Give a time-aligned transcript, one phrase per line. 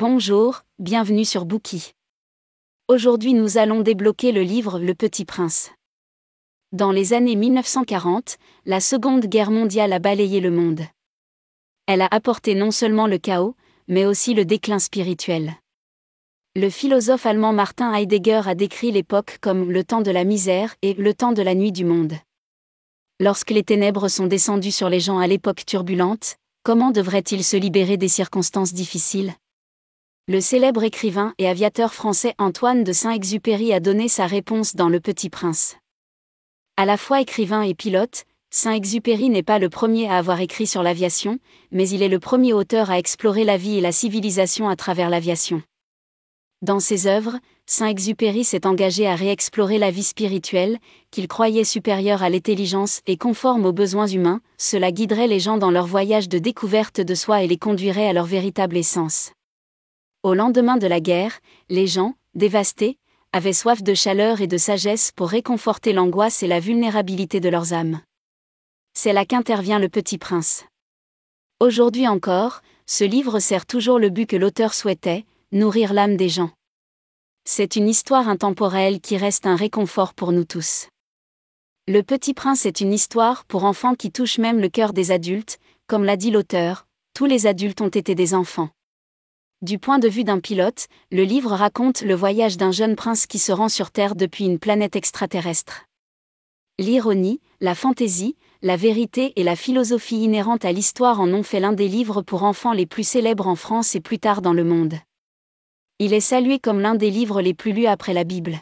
[0.00, 1.92] Bonjour, bienvenue sur Bookie.
[2.88, 5.72] Aujourd'hui nous allons débloquer le livre Le Petit Prince.
[6.72, 10.80] Dans les années 1940, la Seconde Guerre mondiale a balayé le monde.
[11.86, 13.54] Elle a apporté non seulement le chaos,
[13.88, 15.52] mais aussi le déclin spirituel.
[16.56, 20.94] Le philosophe allemand Martin Heidegger a décrit l'époque comme le temps de la misère et
[20.94, 22.14] le temps de la nuit du monde.
[23.20, 27.98] Lorsque les ténèbres sont descendues sur les gens à l'époque turbulente, comment devraient-ils se libérer
[27.98, 29.34] des circonstances difficiles?
[30.30, 35.00] Le célèbre écrivain et aviateur français Antoine de Saint-Exupéry a donné sa réponse dans Le
[35.00, 35.76] Petit Prince.
[36.76, 40.84] À la fois écrivain et pilote, Saint-Exupéry n'est pas le premier à avoir écrit sur
[40.84, 41.40] l'aviation,
[41.72, 45.10] mais il est le premier auteur à explorer la vie et la civilisation à travers
[45.10, 45.64] l'aviation.
[46.62, 50.78] Dans ses œuvres, Saint-Exupéry s'est engagé à réexplorer la vie spirituelle,
[51.10, 55.72] qu'il croyait supérieure à l'intelligence et conforme aux besoins humains, cela guiderait les gens dans
[55.72, 59.32] leur voyage de découverte de soi et les conduirait à leur véritable essence.
[60.22, 62.98] Au lendemain de la guerre, les gens, dévastés,
[63.32, 67.72] avaient soif de chaleur et de sagesse pour réconforter l'angoisse et la vulnérabilité de leurs
[67.72, 68.02] âmes.
[68.92, 70.66] C'est là qu'intervient le petit prince.
[71.58, 76.50] Aujourd'hui encore, ce livre sert toujours le but que l'auteur souhaitait, nourrir l'âme des gens.
[77.46, 80.88] C'est une histoire intemporelle qui reste un réconfort pour nous tous.
[81.88, 85.58] Le Petit Prince est une histoire pour enfants qui touche même le cœur des adultes,
[85.86, 88.68] comme l'a dit l'auteur, tous les adultes ont été des enfants.
[89.62, 93.38] Du point de vue d'un pilote, le livre raconte le voyage d'un jeune prince qui
[93.38, 95.84] se rend sur Terre depuis une planète extraterrestre.
[96.78, 101.74] L'ironie, la fantaisie, la vérité et la philosophie inhérente à l'histoire en ont fait l'un
[101.74, 104.94] des livres pour enfants les plus célèbres en France et plus tard dans le monde.
[105.98, 108.60] Il est salué comme l'un des livres les plus lus après la Bible.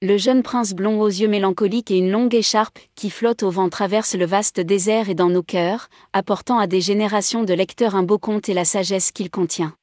[0.00, 3.68] Le jeune prince blond aux yeux mélancoliques et une longue écharpe qui flotte au vent
[3.68, 8.04] traverse le vaste désert et dans nos cœurs, apportant à des générations de lecteurs un
[8.04, 9.74] beau conte et la sagesse qu'il contient.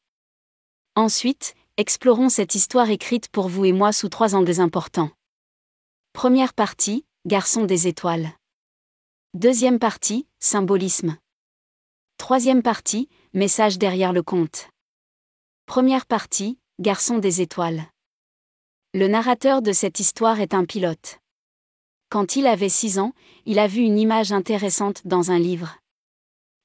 [0.98, 5.12] Ensuite, explorons cette histoire écrite pour vous et moi sous trois angles importants.
[6.14, 8.30] Première partie, Garçon des étoiles.
[9.34, 11.17] Deuxième partie, Symbolisme.
[12.17, 14.70] Troisième partie, Message derrière le conte.
[15.66, 17.84] Première partie, Garçon des étoiles.
[18.94, 21.20] Le narrateur de cette histoire est un pilote.
[22.08, 23.11] Quand il avait six ans,
[23.45, 25.76] il a vu une image intéressante dans un livre.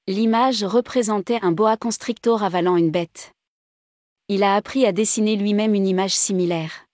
[0.06, 3.32] L'image représentait un boa constrictor avalant une bête
[4.32, 6.86] il a appris à dessiner lui-même une image similaire.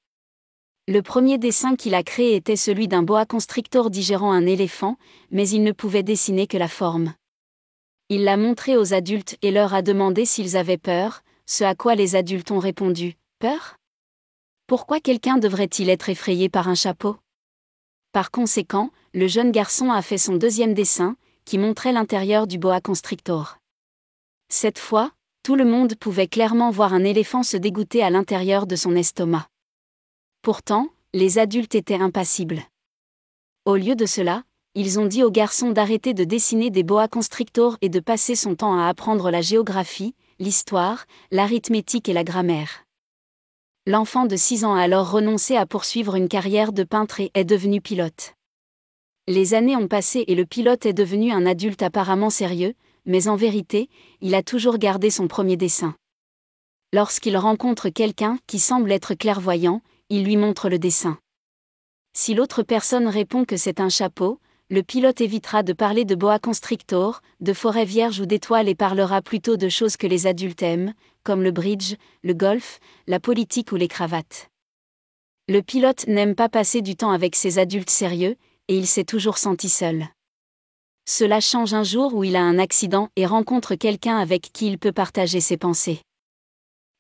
[0.89, 4.97] Le premier dessin qu'il a créé était celui d'un boa constrictor digérant un éléphant,
[5.31, 7.13] mais il ne pouvait dessiner que la forme.
[8.09, 11.95] Il l'a montré aux adultes et leur a demandé s'ils avaient peur, ce à quoi
[11.95, 13.77] les adultes ont répondu Peur?
[14.67, 17.17] Pourquoi quelqu'un devrait-il être effrayé par un chapeau?
[18.13, 22.81] Par conséquent, le jeune garçon a fait son deuxième dessin, qui montrait l'intérieur du boa
[22.81, 23.59] constrictor.
[24.49, 25.11] Cette fois,
[25.47, 29.47] tout le monde pouvait clairement voir un éléphant se dégoûter à l'intérieur de son estomac.
[30.43, 32.65] Pourtant, les adultes étaient impassibles.
[33.65, 34.43] Au lieu de cela,
[34.75, 38.57] ils ont dit au garçon d'arrêter de dessiner des boa constrictors et de passer son
[38.57, 42.85] temps à apprendre la géographie, l'histoire, l'arithmétique et la grammaire.
[43.87, 47.45] L'enfant de 6 ans a alors renoncé à poursuivre une carrière de peintre et est
[47.45, 48.35] devenu pilote.
[49.29, 52.75] Les années ont passé et le pilote est devenu un adulte apparemment sérieux,
[53.07, 53.89] mais en vérité,
[54.21, 55.95] il a toujours gardé son premier dessin.
[56.93, 61.19] Lorsqu'il rencontre quelqu'un qui semble être clairvoyant, il lui montre le dessin.
[62.13, 66.39] Si l'autre personne répond que c'est un chapeau, le pilote évitera de parler de boa
[66.39, 70.93] constrictor, de forêt vierge ou d'étoiles et parlera plutôt de choses que les adultes aiment,
[71.23, 74.49] comme le bridge, le golf, la politique ou les cravates.
[75.49, 78.37] Le pilote n'aime pas passer du temps avec ses adultes sérieux,
[78.69, 80.07] et il s'est toujours senti seul.
[81.09, 84.77] Cela change un jour où il a un accident et rencontre quelqu'un avec qui il
[84.77, 86.01] peut partager ses pensées.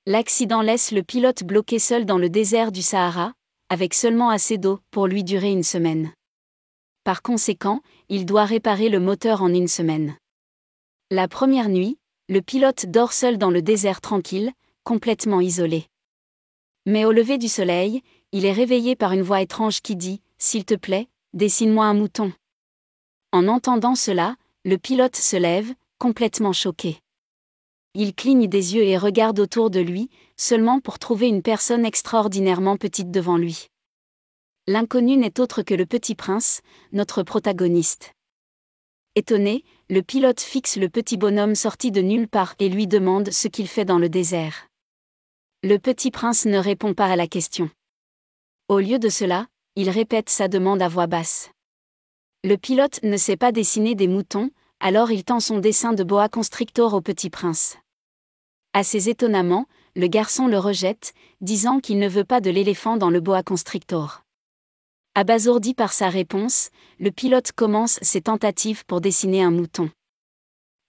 [0.06, 3.32] L'accident laisse le pilote bloqué seul dans le désert du Sahara,
[3.68, 6.12] avec seulement assez d'eau pour lui durer une semaine.
[7.02, 10.16] Par conséquent, il doit réparer le moteur en une semaine.
[11.10, 14.52] La première nuit, le pilote dort seul dans le désert tranquille,
[14.84, 15.86] complètement isolé.
[16.84, 20.64] Mais au lever du soleil, il est réveillé par une voix étrange qui dit⁇ S'il
[20.64, 22.28] te plaît, dessine-moi un mouton⁇
[23.36, 26.98] en entendant cela, le pilote se lève, complètement choqué.
[27.94, 32.76] Il cligne des yeux et regarde autour de lui, seulement pour trouver une personne extraordinairement
[32.76, 33.68] petite devant lui.
[34.66, 36.62] L'inconnu n'est autre que le petit prince,
[36.92, 38.14] notre protagoniste.
[39.14, 43.48] Étonné, le pilote fixe le petit bonhomme sorti de nulle part et lui demande ce
[43.48, 44.66] qu'il fait dans le désert.
[45.62, 47.70] Le petit prince ne répond pas à la question.
[48.68, 51.50] Au lieu de cela, il répète sa demande à voix basse.
[52.44, 54.50] Le pilote ne sait pas dessiner des moutons,
[54.80, 57.76] alors il tend son dessin de boa constrictor au petit prince.
[58.72, 63.20] Assez étonnamment, le garçon le rejette, disant qu'il ne veut pas de l'éléphant dans le
[63.20, 64.22] boa constrictor.
[65.14, 66.68] Abasourdi par sa réponse,
[67.00, 69.90] le pilote commence ses tentatives pour dessiner un mouton.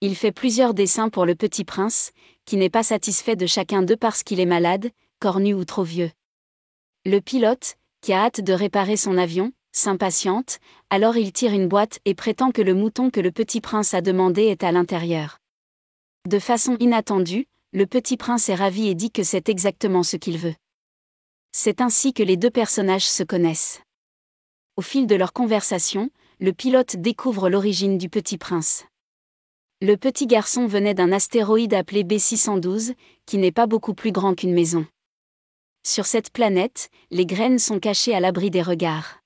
[0.01, 2.11] Il fait plusieurs dessins pour le petit prince,
[2.45, 6.11] qui n'est pas satisfait de chacun d'eux parce qu'il est malade, cornu ou trop vieux.
[7.05, 10.59] Le pilote, qui a hâte de réparer son avion, s'impatiente,
[10.89, 14.01] alors il tire une boîte et prétend que le mouton que le petit prince a
[14.01, 15.39] demandé est à l'intérieur.
[16.27, 20.38] De façon inattendue, le petit prince est ravi et dit que c'est exactement ce qu'il
[20.38, 20.56] veut.
[21.51, 23.81] C'est ainsi que les deux personnages se connaissent.
[24.75, 26.09] Au fil de leur conversation,
[26.39, 28.85] le pilote découvre l'origine du petit prince.
[29.81, 32.95] Le petit garçon venait d'un astéroïde appelé B612,
[33.25, 34.85] qui n'est pas beaucoup plus grand qu'une maison.
[35.85, 39.19] Sur cette planète, les graines sont cachées à l'abri des regards.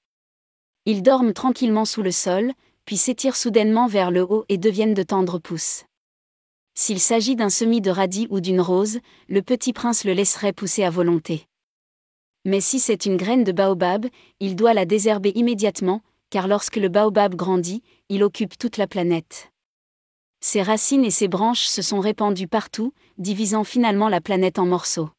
[0.86, 2.54] Ils dorment tranquillement sous le sol,
[2.86, 5.86] puis s'étirent soudainement vers le haut et deviennent de tendres pousses.
[6.74, 10.84] S'il s'agit d'un semis de radis ou d'une rose, le petit prince le laisserait pousser
[10.84, 11.46] à volonté.
[12.46, 14.08] Mais si c'est une graine de baobab,
[14.40, 16.02] il doit la désherber immédiatement,
[16.32, 19.52] car lorsque le baobab grandit, il occupe toute la planète.
[20.40, 25.10] Ses racines et ses branches se sont répandues partout, divisant finalement la planète en morceaux.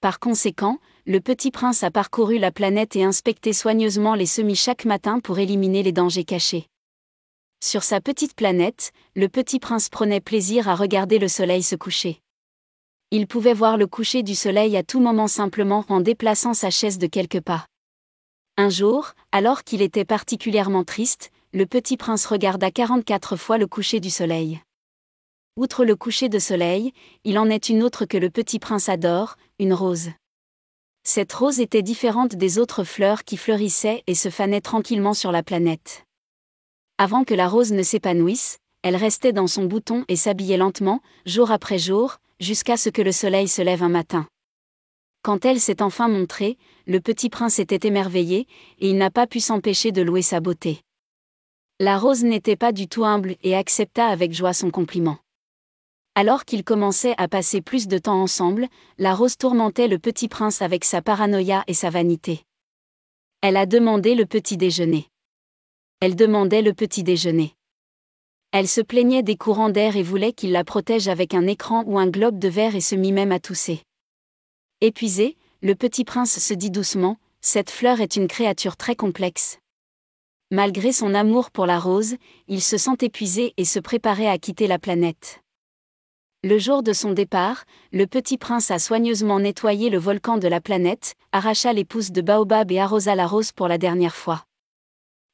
[0.00, 4.84] Par conséquent, le petit prince a parcouru la planète et inspecté soigneusement les semis chaque
[4.84, 6.68] matin pour éliminer les dangers cachés.
[7.60, 12.20] Sur sa petite planète, le petit prince prenait plaisir à regarder le soleil se coucher.
[13.10, 16.98] Il pouvait voir le coucher du soleil à tout moment simplement en déplaçant sa chaise
[16.98, 17.66] de quelques pas.
[18.56, 23.98] Un jour, alors qu'il était particulièrement triste, le petit prince regarda 44 fois le coucher
[23.98, 24.60] du soleil.
[25.58, 26.92] Outre le coucher de soleil,
[27.24, 30.10] il en est une autre que le petit prince adore, une rose.
[31.02, 35.42] Cette rose était différente des autres fleurs qui fleurissaient et se fanaient tranquillement sur la
[35.42, 36.04] planète.
[36.96, 41.50] Avant que la rose ne s'épanouisse, elle restait dans son bouton et s'habillait lentement, jour
[41.50, 44.28] après jour, jusqu'à ce que le soleil se lève un matin.
[45.22, 46.56] Quand elle s'est enfin montrée,
[46.86, 48.46] le petit prince était émerveillé,
[48.78, 50.82] et il n'a pas pu s'empêcher de louer sa beauté.
[51.80, 55.18] La rose n'était pas du tout humble et accepta avec joie son compliment.
[56.20, 58.66] Alors qu'ils commençaient à passer plus de temps ensemble,
[58.98, 62.42] la rose tourmentait le petit prince avec sa paranoïa et sa vanité.
[63.40, 65.06] Elle a demandé le petit déjeuner.
[66.00, 67.54] Elle demandait le petit déjeuner.
[68.50, 72.00] Elle se plaignait des courants d'air et voulait qu'il la protège avec un écran ou
[72.00, 73.84] un globe de verre et se mit même à tousser.
[74.80, 79.60] Épuisé, le petit prince se dit doucement, cette fleur est une créature très complexe.
[80.50, 82.16] Malgré son amour pour la rose,
[82.48, 85.42] il se sent épuisé et se préparait à quitter la planète.
[86.44, 90.60] Le jour de son départ, le petit prince a soigneusement nettoyé le volcan de la
[90.60, 94.44] planète, arracha les pousses de baobab et arrosa la rose pour la dernière fois.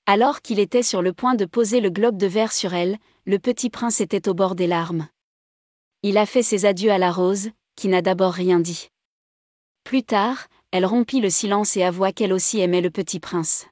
[0.06, 2.96] Alors qu'il était sur le point de poser le globe de verre sur elle,
[3.26, 5.06] le petit prince était au bord des larmes.
[6.02, 8.88] Il a fait ses adieux à la rose, qui n'a d'abord rien dit.
[9.82, 13.66] Plus tard, elle rompit le silence et avoua qu'elle aussi aimait le petit prince.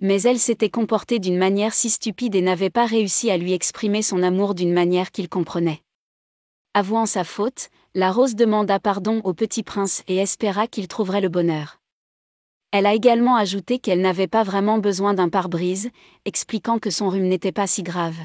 [0.00, 4.02] Mais elle s'était comportée d'une manière si stupide et n'avait pas réussi à lui exprimer
[4.02, 5.82] son amour d'une manière qu'il comprenait.
[6.78, 11.30] Avouant sa faute, la rose demanda pardon au petit prince et espéra qu'il trouverait le
[11.30, 11.80] bonheur.
[12.70, 15.88] Elle a également ajouté qu'elle n'avait pas vraiment besoin d'un pare-brise,
[16.26, 18.18] expliquant que son rhume n'était pas si grave.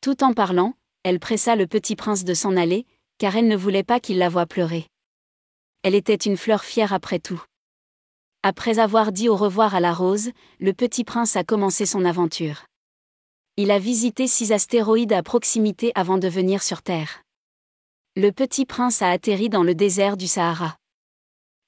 [0.00, 0.74] Tout en parlant,
[1.04, 2.86] elle pressa le petit prince de s'en aller,
[3.18, 4.88] car elle ne voulait pas qu'il la voie pleurer.
[5.84, 7.44] Elle était une fleur fière après tout.
[8.42, 12.64] Après avoir dit au revoir à la rose, le petit prince a commencé son aventure.
[13.56, 17.23] Il a visité six astéroïdes à proximité avant de venir sur Terre
[18.16, 20.76] le petit prince a atterri dans le désert du Sahara.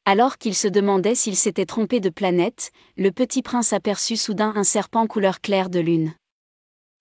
[0.05, 4.63] Alors qu'il se demandait s'il s'était trompé de planète, le petit prince aperçut soudain un
[4.63, 6.15] serpent couleur claire de lune.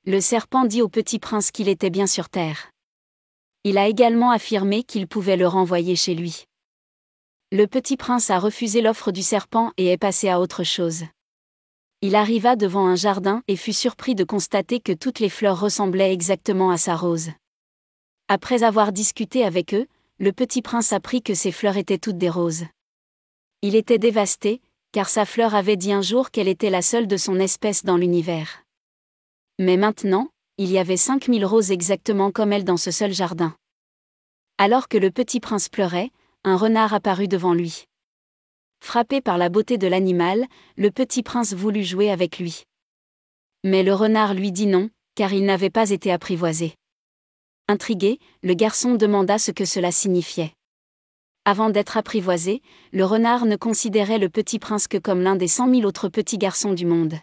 [0.07, 2.71] Le serpent dit au petit prince qu'il était bien sur Terre.
[3.63, 6.45] Il a également affirmé qu'il pouvait le renvoyer chez lui.
[7.51, 11.03] Le petit prince a refusé l'offre du serpent et est passé à autre chose.
[12.01, 16.11] Il arriva devant un jardin et fut surpris de constater que toutes les fleurs ressemblaient
[16.11, 17.29] exactement à sa rose.
[18.27, 19.85] Après avoir discuté avec eux,
[20.17, 22.65] le petit prince apprit que ses fleurs étaient toutes des roses.
[23.61, 27.17] Il était dévasté, car sa fleur avait dit un jour qu'elle était la seule de
[27.17, 28.63] son espèce dans l'univers.
[29.59, 33.55] Mais maintenant, il y avait cinq mille roses exactement comme elle dans ce seul jardin.
[34.57, 36.09] Alors que le petit prince pleurait,
[36.43, 37.83] un renard apparut devant lui.
[38.79, 42.63] Frappé par la beauté de l'animal, le petit prince voulut jouer avec lui.
[43.63, 46.73] Mais le renard lui dit non, car il n'avait pas été apprivoisé.
[47.67, 50.53] Intrigué, le garçon demanda ce que cela signifiait.
[51.45, 55.65] Avant d'être apprivoisé, le renard ne considérait le petit prince que comme l'un des cent
[55.65, 57.15] mille autres petits garçons du monde.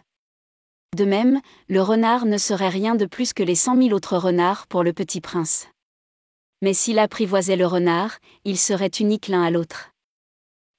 [0.97, 4.67] De même, le renard ne serait rien de plus que les cent mille autres renards
[4.67, 5.67] pour le petit prince.
[6.61, 9.91] Mais s'il apprivoisait le renard, ils seraient uniques l'un à l'autre.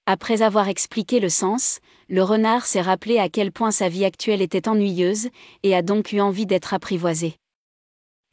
[0.04, 1.80] Après avoir expliqué le sens,
[2.10, 5.30] le renard s'est rappelé à quel point sa vie actuelle était ennuyeuse,
[5.62, 7.36] et a donc eu envie d'être apprivoisé.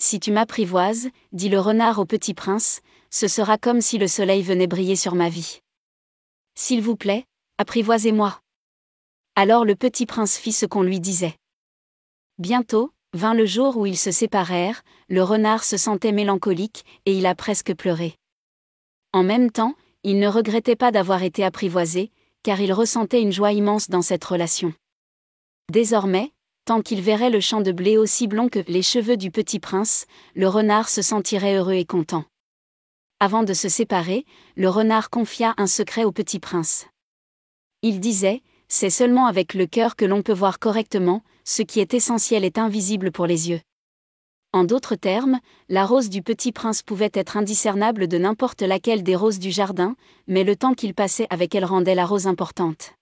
[0.03, 2.81] Si tu m'apprivoises, dit le renard au petit prince,
[3.12, 5.60] ce sera comme si le soleil venait briller sur ma vie.
[6.55, 7.25] S'il vous plaît,
[7.60, 8.41] apprivoisez-moi.
[9.36, 11.36] Alors le petit prince fit ce qu'on lui disait.
[12.39, 17.27] Bientôt, vint le jour où ils se séparèrent, le renard se sentait mélancolique, et il
[17.27, 18.15] a presque pleuré.
[19.13, 22.10] En même temps, il ne regrettait pas d'avoir été apprivoisé,
[22.41, 24.74] car il ressentait une joie immense dans cette relation.
[25.72, 26.31] Désormais,
[26.80, 30.48] qu'il verrait le champ de blé aussi blond que les cheveux du petit prince, le
[30.48, 32.24] renard se sentirait heureux et content.
[33.20, 34.25] Avant de se séparer,
[34.56, 36.88] le renard confia un secret au petit prince.
[37.82, 41.94] Il disait, c'est seulement avec le cœur que l'on peut voir correctement, ce qui est
[41.94, 43.60] essentiel est invisible pour les yeux.
[44.54, 49.16] En d'autres termes, la rose du petit prince pouvait être indiscernable de n'importe laquelle des
[49.16, 49.96] roses du jardin,
[50.28, 52.94] mais le temps qu'il passait avec elle rendait la rose importante.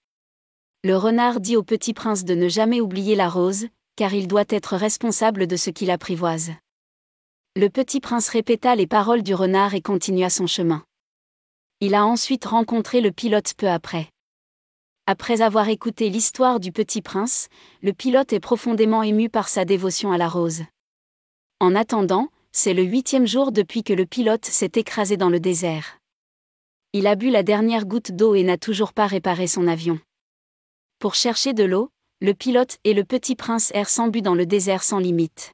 [0.85, 3.67] Le renard dit au petit prince de ne jamais oublier la rose,
[3.97, 6.51] car il doit être responsable de ce qu'il apprivoise.
[7.57, 10.85] Le petit prince répéta les paroles du renard et continua son chemin.
[11.81, 14.07] Il a ensuite rencontré le pilote peu après.
[15.05, 17.49] Après avoir écouté l'histoire du petit prince,
[17.81, 20.63] le pilote est profondément ému par sa dévotion à la rose.
[21.59, 25.97] En attendant, c'est le huitième jour depuis que le pilote s'est écrasé dans le désert.
[26.93, 29.99] Il a bu la dernière goutte d'eau et n'a toujours pas réparé son avion.
[30.99, 34.45] Pour chercher de l'eau, le pilote et le petit prince errent sans but dans le
[34.45, 35.53] désert sans limite.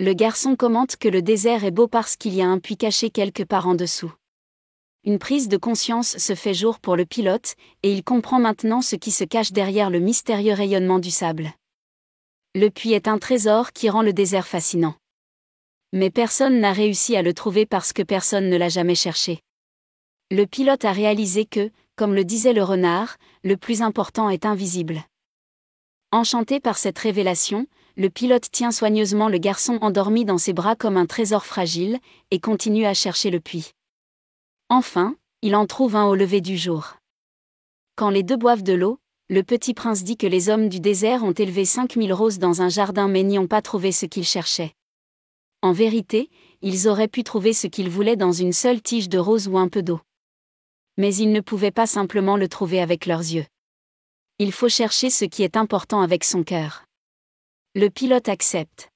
[0.00, 3.10] Le garçon commente que le désert est beau parce qu'il y a un puits caché
[3.10, 4.12] quelque part en dessous.
[5.04, 7.54] Une prise de conscience se fait jour pour le pilote,
[7.84, 11.52] et il comprend maintenant ce qui se cache derrière le mystérieux rayonnement du sable.
[12.56, 14.96] Le puits est un trésor qui rend le désert fascinant.
[15.92, 19.42] Mais personne n'a réussi à le trouver parce que personne ne l'a jamais cherché.
[20.32, 25.04] Le pilote a réalisé que, comme le disait le renard, le plus important est invisible.
[26.12, 30.96] Enchanté par cette révélation, le pilote tient soigneusement le garçon endormi dans ses bras comme
[30.96, 31.98] un trésor fragile,
[32.30, 33.72] et continue à chercher le puits.
[34.70, 36.96] Enfin, il en trouve un au lever du jour.
[37.96, 41.22] Quand les deux boivent de l'eau, le petit prince dit que les hommes du désert
[41.22, 44.72] ont élevé 5000 roses dans un jardin mais n'y ont pas trouvé ce qu'ils cherchaient.
[45.60, 46.30] En vérité,
[46.62, 49.68] ils auraient pu trouver ce qu'ils voulaient dans une seule tige de rose ou un
[49.68, 50.00] peu d'eau.
[51.00, 53.46] Mais ils ne pouvaient pas simplement le trouver avec leurs yeux.
[54.38, 56.84] Il faut chercher ce qui est important avec son cœur.
[57.74, 58.90] Le pilote accepte.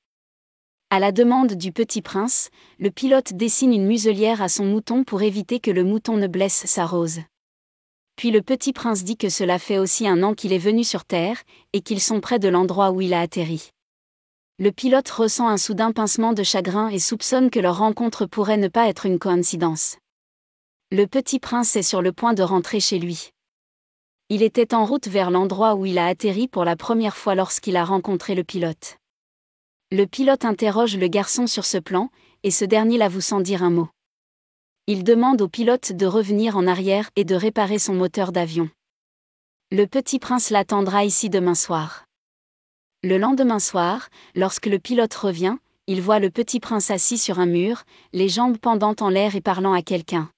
[0.90, 5.22] À la demande du petit prince, le pilote dessine une muselière à son mouton pour
[5.22, 7.20] éviter que le mouton ne blesse sa rose.
[8.16, 11.06] Puis le petit prince dit que cela fait aussi un an qu'il est venu sur
[11.06, 11.42] Terre,
[11.72, 13.70] et qu'ils sont près de l'endroit où il a atterri.
[14.58, 18.68] Le pilote ressent un soudain pincement de chagrin et soupçonne que leur rencontre pourrait ne
[18.68, 19.96] pas être une coïncidence.
[20.92, 23.30] Le petit prince est sur le point de rentrer chez lui.
[24.28, 27.76] Il était en route vers l'endroit où il a atterri pour la première fois lorsqu'il
[27.76, 28.98] a rencontré le pilote.
[29.90, 32.10] Le pilote interroge le garçon sur ce plan,
[32.42, 33.88] et ce dernier l'avoue sans dire un mot.
[34.86, 38.68] Il demande au pilote de revenir en arrière et de réparer son moteur d'avion.
[39.70, 42.04] Le petit prince l'attendra ici demain soir.
[43.02, 47.46] Le lendemain soir, lorsque le pilote revient, il voit le petit prince assis sur un
[47.46, 50.30] mur, les jambes pendant en l'air et parlant à quelqu'un.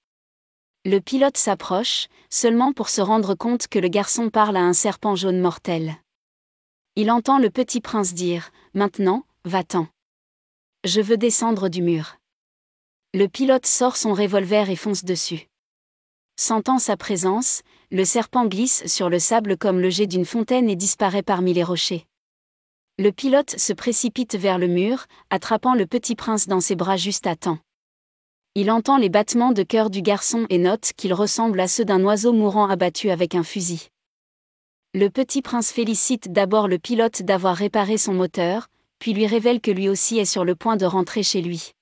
[0.89, 5.17] Le pilote s'approche, seulement pour se rendre compte que le garçon parle à un serpent
[5.17, 5.97] jaune mortel.
[6.95, 9.89] Il entend le petit prince dire Maintenant, va-t'en.
[10.85, 12.19] Je veux descendre du mur.
[13.15, 15.49] Le pilote sort son revolver et fonce dessus.
[16.37, 20.77] Sentant sa présence, le serpent glisse sur le sable comme le jet d'une fontaine et
[20.77, 22.07] disparaît parmi les rochers.
[23.01, 27.27] Le pilote se précipite vers le mur, attrapant le petit prince dans ses bras juste
[27.27, 27.59] à temps.
[28.59, 32.03] Il entend les battements de cœur du garçon et note qu'il ressemble à ceux d'un
[32.03, 33.89] oiseau mourant abattu avec un fusil.
[34.95, 39.71] Le petit prince félicite d'abord le pilote d'avoir réparé son moteur, puis lui révèle que
[39.71, 41.73] lui aussi est sur le point de rentrer chez lui.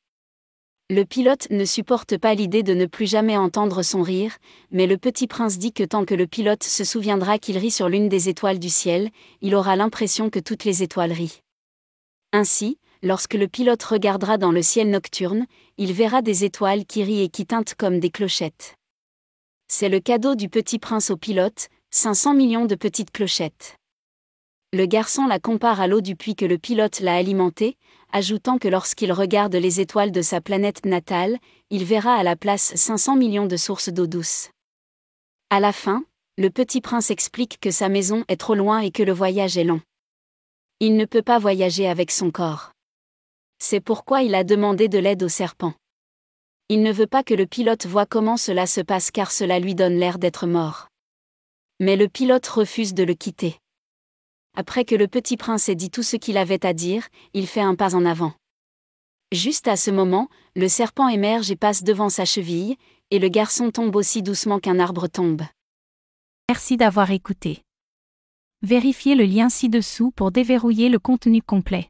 [0.90, 4.36] Le pilote ne supporte pas l'idée de ne plus jamais entendre son rire,
[4.72, 7.88] mais le petit prince dit que tant que le pilote se souviendra qu'il rit sur
[7.88, 9.10] l'une des étoiles du ciel,
[9.42, 11.38] il aura l'impression que toutes les étoiles rient.
[12.32, 15.46] Ainsi, lorsque le pilote regardera dans le ciel nocturne,
[15.76, 18.74] il verra des étoiles qui rient et qui tintent comme des clochettes.
[19.68, 23.76] C'est le cadeau du petit prince au pilote, 500 millions de petites clochettes.
[24.72, 27.76] Le garçon la compare à l'eau du puits que le pilote l'a alimentée,
[28.10, 31.38] ajoutant que lorsqu'il regarde les étoiles de sa planète natale,
[31.70, 34.48] il verra à la place 500 millions de sources d'eau douce.
[35.50, 36.04] À la fin,
[36.38, 39.64] le petit prince explique que sa maison est trop loin et que le voyage est
[39.64, 39.80] long.
[40.80, 42.73] Il ne peut pas voyager avec son corps.
[43.66, 45.72] C'est pourquoi il a demandé de l'aide au serpent.
[46.68, 49.74] Il ne veut pas que le pilote voie comment cela se passe car cela lui
[49.74, 50.88] donne l'air d'être mort.
[51.80, 53.58] Mais le pilote refuse de le quitter.
[54.54, 57.62] Après que le petit prince ait dit tout ce qu'il avait à dire, il fait
[57.62, 58.34] un pas en avant.
[59.32, 62.76] Juste à ce moment, le serpent émerge et passe devant sa cheville,
[63.10, 65.40] et le garçon tombe aussi doucement qu'un arbre tombe.
[66.50, 67.62] Merci d'avoir écouté.
[68.60, 71.88] Vérifiez le lien ci-dessous pour déverrouiller le contenu complet.